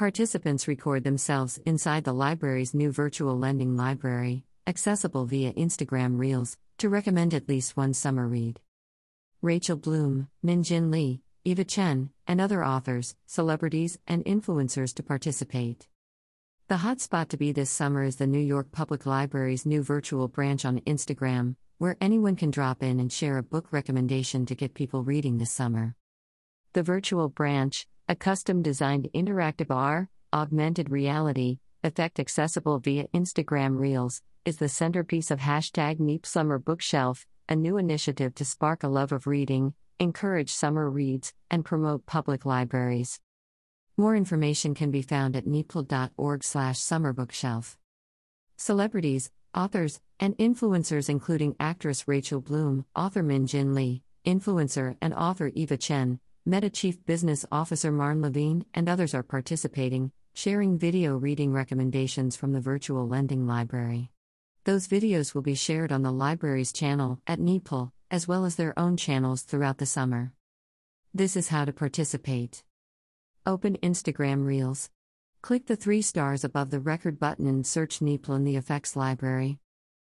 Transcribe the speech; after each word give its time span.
Participants 0.00 0.66
record 0.66 1.04
themselves 1.04 1.60
inside 1.66 2.04
the 2.04 2.14
library's 2.14 2.72
new 2.72 2.90
virtual 2.90 3.38
lending 3.38 3.76
library, 3.76 4.46
accessible 4.66 5.26
via 5.26 5.52
Instagram 5.52 6.18
Reels, 6.18 6.56
to 6.78 6.88
recommend 6.88 7.34
at 7.34 7.50
least 7.50 7.76
one 7.76 7.92
summer 7.92 8.26
read. 8.26 8.60
Rachel 9.42 9.76
Bloom, 9.76 10.28
Min 10.42 10.62
Jin 10.62 10.90
Lee, 10.90 11.20
Eva 11.44 11.64
Chen, 11.64 12.08
and 12.26 12.40
other 12.40 12.64
authors, 12.64 13.14
celebrities, 13.26 13.98
and 14.06 14.24
influencers 14.24 14.94
to 14.94 15.02
participate. 15.02 15.86
The 16.68 16.76
hotspot 16.76 17.28
to 17.28 17.36
be 17.36 17.52
this 17.52 17.68
summer 17.68 18.02
is 18.02 18.16
the 18.16 18.26
New 18.26 18.38
York 18.40 18.72
Public 18.72 19.04
Library's 19.04 19.66
new 19.66 19.82
virtual 19.82 20.28
branch 20.28 20.64
on 20.64 20.80
Instagram, 20.86 21.56
where 21.76 21.98
anyone 22.00 22.36
can 22.36 22.50
drop 22.50 22.82
in 22.82 23.00
and 23.00 23.12
share 23.12 23.36
a 23.36 23.42
book 23.42 23.70
recommendation 23.70 24.46
to 24.46 24.54
get 24.54 24.72
people 24.72 25.04
reading 25.04 25.36
this 25.36 25.50
summer. 25.50 25.94
The 26.72 26.82
virtual 26.82 27.28
branch, 27.28 27.86
a 28.10 28.16
custom 28.16 28.60
designed 28.60 29.08
interactive 29.14 29.70
AR, 29.70 30.10
augmented 30.32 30.90
reality, 30.90 31.60
effect 31.84 32.18
accessible 32.18 32.80
via 32.80 33.06
Instagram 33.14 33.78
Reels, 33.78 34.20
is 34.44 34.56
the 34.56 34.68
centerpiece 34.68 35.30
of 35.30 35.38
hashtag 35.38 36.00
Neep 36.00 36.26
Summer 36.26 36.58
Bookshelf, 36.58 37.24
a 37.48 37.54
new 37.54 37.76
initiative 37.76 38.34
to 38.34 38.44
spark 38.44 38.82
a 38.82 38.88
love 38.88 39.12
of 39.12 39.28
reading, 39.28 39.74
encourage 40.00 40.50
summer 40.50 40.90
reads, 40.90 41.32
and 41.52 41.64
promote 41.64 42.04
public 42.04 42.44
libraries. 42.44 43.20
More 43.96 44.16
information 44.16 44.74
can 44.74 44.90
be 44.90 45.02
found 45.02 45.36
at 45.36 45.46
nypl.org 45.46 46.42
slash 46.42 46.80
summerbookshelf. 46.80 47.76
Celebrities, 48.56 49.30
authors, 49.54 50.00
and 50.18 50.36
influencers 50.36 51.08
including 51.08 51.54
actress 51.60 52.08
Rachel 52.08 52.40
Bloom, 52.40 52.86
author 52.96 53.22
Min 53.22 53.46
Jin 53.46 53.72
Lee, 53.72 54.02
influencer 54.26 54.96
and 55.00 55.14
author 55.14 55.52
Eva 55.54 55.76
Chen, 55.76 56.18
Meta 56.46 56.70
Chief 56.70 57.04
Business 57.04 57.44
Officer 57.52 57.92
Marne 57.92 58.22
Levine, 58.22 58.64
and 58.72 58.88
others 58.88 59.12
are 59.14 59.22
participating, 59.22 60.10
sharing 60.32 60.78
video 60.78 61.14
reading 61.14 61.52
recommendations 61.52 62.34
from 62.34 62.52
the 62.52 62.62
virtual 62.62 63.06
lending 63.06 63.46
library. 63.46 64.10
Those 64.64 64.88
videos 64.88 65.34
will 65.34 65.42
be 65.42 65.54
shared 65.54 65.92
on 65.92 66.00
the 66.00 66.10
library's 66.10 66.72
channel 66.72 67.20
at 67.26 67.40
NYPL, 67.40 67.92
as 68.10 68.26
well 68.26 68.46
as 68.46 68.56
their 68.56 68.76
own 68.78 68.96
channels 68.96 69.42
throughout 69.42 69.76
the 69.76 69.84
summer. 69.84 70.32
This 71.12 71.36
is 71.36 71.48
how 71.48 71.66
to 71.66 71.74
participate. 71.74 72.64
Open 73.44 73.76
Instagram 73.82 74.46
Reels. 74.46 74.88
Click 75.42 75.66
the 75.66 75.76
three 75.76 76.00
stars 76.00 76.42
above 76.42 76.70
the 76.70 76.80
record 76.80 77.18
button 77.18 77.46
and 77.46 77.66
search 77.66 77.98
NYPL 78.00 78.36
in 78.36 78.44
the 78.44 78.56
effects 78.56 78.96
library. 78.96 79.58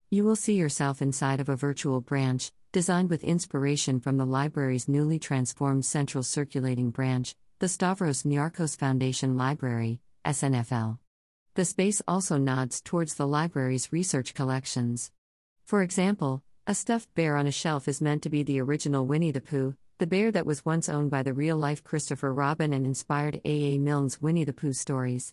You 0.08 0.22
will 0.22 0.36
see 0.36 0.54
yourself 0.54 1.02
inside 1.02 1.40
of 1.40 1.48
a 1.48 1.56
virtual 1.56 2.00
branch, 2.00 2.52
designed 2.72 3.08
with 3.08 3.24
inspiration 3.24 3.98
from 3.98 4.18
the 4.18 4.26
library's 4.26 4.88
newly 4.88 5.18
transformed 5.18 5.86
central 5.86 6.22
circulating 6.22 6.90
branch, 6.90 7.34
the 7.60 7.68
Stavros 7.68 8.24
Niarchos 8.24 8.76
Foundation 8.76 9.38
Library, 9.38 10.00
SNFL. 10.26 10.98
The 11.54 11.64
space 11.64 12.02
also 12.06 12.36
nods 12.36 12.82
towards 12.82 13.14
the 13.14 13.26
library's 13.26 13.90
research 13.90 14.34
collections. 14.34 15.10
For 15.64 15.82
example, 15.82 16.42
a 16.66 16.74
stuffed 16.74 17.12
bear 17.14 17.36
on 17.36 17.46
a 17.46 17.50
shelf 17.50 17.88
is 17.88 18.02
meant 18.02 18.22
to 18.24 18.30
be 18.30 18.42
the 18.42 18.60
original 18.60 19.06
Winnie 19.06 19.32
the 19.32 19.40
Pooh, 19.40 19.74
the 19.96 20.06
bear 20.06 20.30
that 20.30 20.46
was 20.46 20.66
once 20.66 20.90
owned 20.90 21.10
by 21.10 21.22
the 21.22 21.32
real 21.32 21.56
life 21.56 21.82
Christopher 21.82 22.32
Robin 22.32 22.74
and 22.74 22.84
inspired 22.84 23.40
A. 23.46 23.74
A. 23.74 23.78
Milne's 23.78 24.20
Winnie 24.20 24.44
the 24.44 24.52
Pooh 24.52 24.74
stories. 24.74 25.32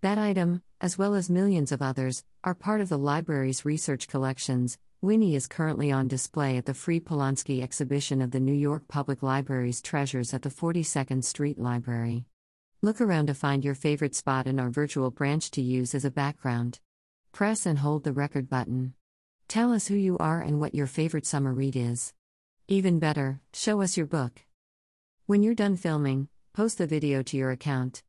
That 0.00 0.16
item, 0.16 0.62
as 0.80 0.96
well 0.96 1.14
as 1.14 1.28
millions 1.28 1.72
of 1.72 1.82
others, 1.82 2.24
are 2.42 2.54
part 2.54 2.80
of 2.80 2.88
the 2.88 2.98
library's 2.98 3.66
research 3.66 4.08
collections, 4.08 4.78
Winnie 5.02 5.34
is 5.34 5.46
currently 5.46 5.90
on 5.90 6.08
display 6.08 6.58
at 6.58 6.66
the 6.66 6.74
Free 6.74 7.00
Polonsky 7.00 7.62
exhibition 7.62 8.20
of 8.20 8.32
the 8.32 8.38
New 8.38 8.52
York 8.52 8.86
Public 8.86 9.22
Library's 9.22 9.80
treasures 9.80 10.34
at 10.34 10.42
the 10.42 10.50
42nd 10.50 11.24
Street 11.24 11.58
Library. 11.58 12.26
Look 12.82 13.00
around 13.00 13.28
to 13.28 13.34
find 13.34 13.64
your 13.64 13.74
favorite 13.74 14.14
spot 14.14 14.46
in 14.46 14.60
our 14.60 14.68
virtual 14.68 15.10
branch 15.10 15.52
to 15.52 15.62
use 15.62 15.94
as 15.94 16.04
a 16.04 16.10
background. 16.10 16.80
Press 17.32 17.64
and 17.64 17.78
hold 17.78 18.04
the 18.04 18.12
record 18.12 18.50
button. 18.50 18.92
Tell 19.48 19.72
us 19.72 19.86
who 19.86 19.94
you 19.94 20.18
are 20.18 20.42
and 20.42 20.60
what 20.60 20.74
your 20.74 20.86
favorite 20.86 21.24
summer 21.24 21.54
read 21.54 21.76
is. 21.76 22.12
Even 22.68 22.98
better, 22.98 23.40
show 23.54 23.80
us 23.80 23.96
your 23.96 24.06
book. 24.06 24.42
When 25.24 25.42
you're 25.42 25.54
done 25.54 25.78
filming, 25.78 26.28
post 26.52 26.76
the 26.76 26.86
video 26.86 27.22
to 27.22 27.38
your 27.38 27.52
account. 27.52 28.02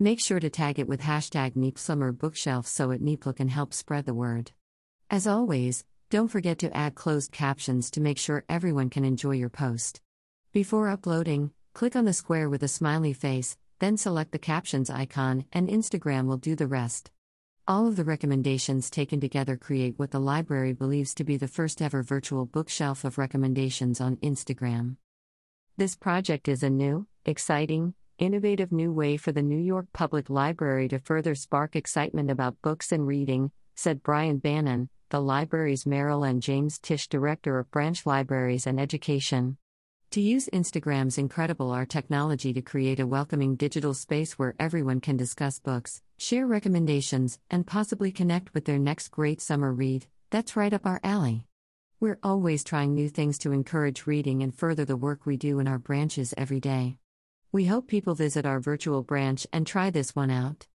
Make 0.00 0.18
sure 0.18 0.40
to 0.40 0.50
tag 0.50 0.80
it 0.80 0.88
with 0.88 1.02
hashtag 1.02 1.54
Neep 1.54 1.78
Summer 1.78 2.10
Bookshelf 2.10 2.66
so 2.66 2.90
it 2.90 3.00
NYPL 3.00 3.36
can 3.36 3.46
help 3.46 3.72
spread 3.72 4.06
the 4.06 4.12
word. 4.12 4.50
As 5.08 5.26
always, 5.26 5.84
don't 6.12 6.28
forget 6.28 6.58
to 6.58 6.76
add 6.76 6.94
closed 6.94 7.32
captions 7.32 7.90
to 7.90 7.98
make 7.98 8.18
sure 8.18 8.44
everyone 8.46 8.90
can 8.90 9.02
enjoy 9.02 9.30
your 9.30 9.48
post. 9.48 10.02
Before 10.52 10.90
uploading, 10.90 11.52
click 11.72 11.96
on 11.96 12.04
the 12.04 12.12
square 12.12 12.50
with 12.50 12.62
a 12.62 12.68
smiley 12.68 13.14
face, 13.14 13.56
then 13.78 13.96
select 13.96 14.30
the 14.30 14.38
captions 14.38 14.90
icon, 14.90 15.46
and 15.54 15.70
Instagram 15.70 16.26
will 16.26 16.36
do 16.36 16.54
the 16.54 16.66
rest. 16.66 17.10
All 17.66 17.86
of 17.86 17.96
the 17.96 18.04
recommendations 18.04 18.90
taken 18.90 19.20
together 19.20 19.56
create 19.56 19.98
what 19.98 20.10
the 20.10 20.20
library 20.20 20.74
believes 20.74 21.14
to 21.14 21.24
be 21.24 21.38
the 21.38 21.48
first 21.48 21.80
ever 21.80 22.02
virtual 22.02 22.44
bookshelf 22.44 23.04
of 23.04 23.16
recommendations 23.16 23.98
on 23.98 24.16
Instagram. 24.16 24.96
This 25.78 25.96
project 25.96 26.46
is 26.46 26.62
a 26.62 26.68
new, 26.68 27.06
exciting, 27.24 27.94
innovative 28.18 28.70
new 28.70 28.92
way 28.92 29.16
for 29.16 29.32
the 29.32 29.40
New 29.40 29.56
York 29.56 29.86
Public 29.94 30.28
Library 30.28 30.88
to 30.88 30.98
further 30.98 31.34
spark 31.34 31.74
excitement 31.74 32.30
about 32.30 32.60
books 32.60 32.92
and 32.92 33.06
reading, 33.06 33.50
said 33.76 34.02
Brian 34.02 34.36
Bannon, 34.36 34.90
the 35.12 35.20
library's 35.20 35.84
Merryl 35.84 36.26
and 36.26 36.40
James 36.40 36.78
Tisch 36.78 37.06
Director 37.06 37.58
of 37.58 37.70
Branch 37.70 38.06
Libraries 38.06 38.66
and 38.66 38.80
Education. 38.80 39.58
To 40.12 40.22
use 40.22 40.48
Instagram's 40.54 41.18
incredible 41.18 41.70
AR 41.70 41.84
technology 41.84 42.54
to 42.54 42.62
create 42.62 42.98
a 42.98 43.06
welcoming 43.06 43.54
digital 43.54 43.92
space 43.92 44.38
where 44.38 44.54
everyone 44.58 45.02
can 45.02 45.18
discuss 45.18 45.58
books, 45.58 46.00
share 46.16 46.46
recommendations, 46.46 47.38
and 47.50 47.66
possibly 47.66 48.10
connect 48.10 48.54
with 48.54 48.64
their 48.64 48.78
next 48.78 49.08
great 49.08 49.42
summer 49.42 49.70
read, 49.70 50.06
that's 50.30 50.56
right 50.56 50.72
up 50.72 50.86
our 50.86 50.98
alley. 51.04 51.46
We're 52.00 52.18
always 52.22 52.64
trying 52.64 52.94
new 52.94 53.10
things 53.10 53.36
to 53.40 53.52
encourage 53.52 54.06
reading 54.06 54.42
and 54.42 54.54
further 54.54 54.86
the 54.86 54.96
work 54.96 55.26
we 55.26 55.36
do 55.36 55.58
in 55.58 55.68
our 55.68 55.78
branches 55.78 56.32
every 56.38 56.58
day. 56.58 56.96
We 57.52 57.66
hope 57.66 57.86
people 57.86 58.14
visit 58.14 58.46
our 58.46 58.60
virtual 58.60 59.02
branch 59.02 59.46
and 59.52 59.66
try 59.66 59.90
this 59.90 60.16
one 60.16 60.30
out. 60.30 60.68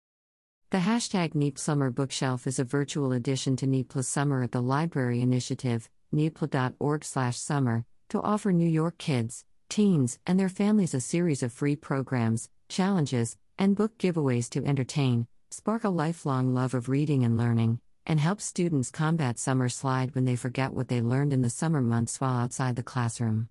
The 0.70 0.80
hashtag 0.80 1.34
Neep 1.34 1.58
Summer 1.58 1.90
Bookshelf 1.90 2.46
is 2.46 2.60
a 2.60 2.66
virtual 2.66 3.14
addition 3.14 3.56
to 3.56 3.66
NYPL 3.66 4.04
Summer 4.04 4.44
at 4.44 4.52
the 4.52 4.62
Library 4.62 5.22
Initiative, 5.22 5.90
nypl.org 6.14 7.06
summer, 7.06 7.86
to 8.10 8.22
offer 8.22 8.52
New 8.52 8.68
York 8.68 8.98
kids, 8.98 9.46
teens, 9.70 10.20
and 10.28 10.38
their 10.38 10.50
families 10.50 10.94
a 10.94 11.00
series 11.00 11.42
of 11.42 11.54
free 11.54 11.78
programs, 11.78 12.50
challenges, 12.68 13.38
and 13.58 13.78
book 13.78 13.98
giveaways 13.98 14.50
to 14.50 14.66
entertain, 14.66 15.26
spark 15.52 15.86
a 15.86 15.90
lifelong 15.90 16.54
love 16.54 16.74
of 16.74 16.90
reading 16.90 17.24
and 17.24 17.38
learning, 17.38 17.80
and 18.06 18.20
help 18.20 18.42
students 18.42 18.92
combat 18.92 19.40
summer 19.40 19.70
slide 19.70 20.14
when 20.16 20.26
they 20.26 20.36
forget 20.36 20.74
what 20.74 20.90
they 20.90 21.00
learned 21.00 21.32
in 21.32 21.44
the 21.44 21.50
summer 21.50 21.80
months 21.80 22.20
while 22.20 22.42
outside 22.42 22.76
the 22.76 22.84
classroom. 22.84 23.48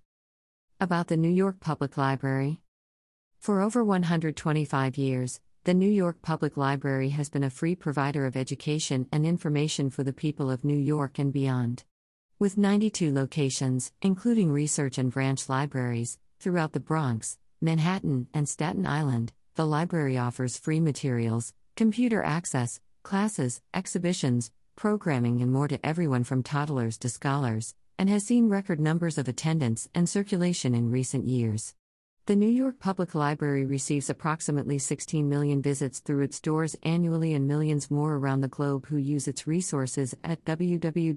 About 0.79 1.07
the 1.07 1.17
New 1.17 1.31
York 1.31 1.59
Public 1.59 1.97
Library 1.97 2.59
For 3.39 3.59
over 3.59 3.83
125 3.83 4.99
years, 4.99 5.39
the 5.67 5.73
New 5.73 5.91
York 5.91 6.21
Public 6.21 6.55
Library 6.55 7.09
has 7.09 7.29
been 7.29 7.43
a 7.43 7.49
free 7.49 7.75
provider 7.75 8.25
of 8.25 8.37
education 8.37 9.05
and 9.11 9.25
information 9.25 9.89
for 9.89 10.01
the 10.01 10.13
people 10.13 10.49
of 10.49 10.63
New 10.63 10.77
York 10.77 11.19
and 11.19 11.33
beyond. 11.33 11.83
With 12.39 12.57
92 12.57 13.13
locations, 13.13 13.91
including 14.01 14.49
research 14.49 14.97
and 14.97 15.11
branch 15.11 15.49
libraries, 15.49 16.19
throughout 16.39 16.71
the 16.71 16.79
Bronx, 16.79 17.37
Manhattan, 17.59 18.27
and 18.33 18.47
Staten 18.47 18.87
Island, 18.87 19.33
the 19.55 19.67
library 19.67 20.17
offers 20.17 20.57
free 20.57 20.79
materials, 20.79 21.53
computer 21.75 22.23
access, 22.23 22.79
classes, 23.03 23.61
exhibitions, 23.73 24.51
programming, 24.77 25.41
and 25.41 25.51
more 25.51 25.67
to 25.67 25.85
everyone 25.85 26.23
from 26.23 26.43
toddlers 26.43 26.97
to 26.99 27.09
scholars, 27.09 27.75
and 27.99 28.09
has 28.09 28.25
seen 28.25 28.47
record 28.47 28.79
numbers 28.79 29.17
of 29.17 29.27
attendance 29.27 29.89
and 29.93 30.07
circulation 30.07 30.73
in 30.73 30.91
recent 30.91 31.27
years. 31.27 31.75
The 32.27 32.35
New 32.35 32.49
York 32.49 32.79
Public 32.79 33.15
Library 33.15 33.65
receives 33.65 34.09
approximately 34.09 34.79
16 34.79 35.29
million 35.29 35.61
visits 35.61 35.99
through 36.01 36.23
its 36.23 36.41
doors 36.41 36.75
annually 36.83 37.33
and 37.33 37.47
millions 37.47 37.89
more 37.89 38.15
around 38.15 38.41
the 38.41 38.49
globe 38.49 38.87
who 38.87 38.97
use 38.97 39.29
its 39.29 39.47
resources 39.47 40.13
at 40.25 40.43
www.nypl.org. 40.43 41.13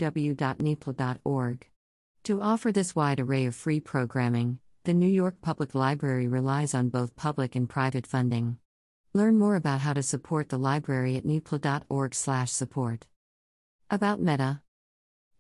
To 2.23 2.41
offer 2.41 2.71
this 2.71 2.95
wide 2.95 3.19
array 3.19 3.47
of 3.47 3.57
free 3.57 3.81
programming, 3.81 4.61
the 4.85 4.95
New 4.95 5.09
York 5.09 5.35
Public 5.43 5.75
Library 5.75 6.29
relies 6.29 6.75
on 6.75 6.91
both 6.91 7.17
public 7.17 7.57
and 7.57 7.69
private 7.69 8.07
funding. 8.07 8.59
Learn 9.13 9.37
more 9.37 9.57
about 9.57 9.81
how 9.81 9.95
to 9.95 10.05
support 10.05 10.49
the 10.49 10.59
library 10.61 11.17
at 11.17 11.25
nypl.org/support. 11.25 13.07
About 13.91 14.23
Meta. 14.23 14.63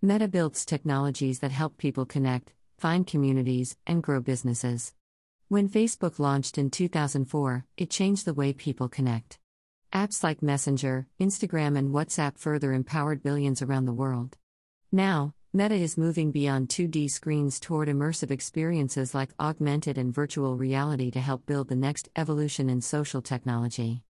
Meta 0.02 0.26
builds 0.26 0.64
technologies 0.64 1.38
that 1.38 1.52
help 1.52 1.78
people 1.78 2.06
connect, 2.06 2.54
find 2.76 3.06
communities, 3.06 3.76
and 3.86 4.02
grow 4.02 4.20
businesses. 4.20 4.94
When 5.50 5.68
Facebook 5.68 6.20
launched 6.20 6.58
in 6.58 6.70
2004, 6.70 7.66
it 7.76 7.90
changed 7.90 8.24
the 8.24 8.34
way 8.34 8.52
people 8.52 8.88
connect. 8.88 9.40
Apps 9.92 10.22
like 10.22 10.44
Messenger, 10.44 11.08
Instagram, 11.18 11.76
and 11.76 11.92
WhatsApp 11.92 12.38
further 12.38 12.72
empowered 12.72 13.20
billions 13.20 13.60
around 13.60 13.86
the 13.86 13.92
world. 13.92 14.36
Now, 14.92 15.34
Meta 15.52 15.74
is 15.74 15.98
moving 15.98 16.30
beyond 16.30 16.68
2D 16.68 17.10
screens 17.10 17.58
toward 17.58 17.88
immersive 17.88 18.30
experiences 18.30 19.12
like 19.12 19.34
augmented 19.40 19.98
and 19.98 20.14
virtual 20.14 20.56
reality 20.56 21.10
to 21.10 21.18
help 21.18 21.46
build 21.46 21.66
the 21.66 21.74
next 21.74 22.08
evolution 22.14 22.70
in 22.70 22.80
social 22.80 23.20
technology. 23.20 24.04